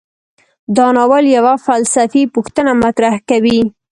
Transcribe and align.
دا 0.75 0.87
ناول 0.97 1.25
یوه 1.37 1.53
فلسفي 1.65 2.23
پوښتنه 2.35 2.71
مطرح 2.83 3.15
کوي. 3.29 3.59